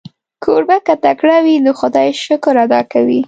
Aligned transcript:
کوربه 0.43 0.77
که 0.87 0.95
تکړه 1.05 1.37
وي، 1.45 1.55
د 1.65 1.67
خدای 1.79 2.09
شکر 2.23 2.55
ادا 2.65 2.81
کوي. 2.91 3.19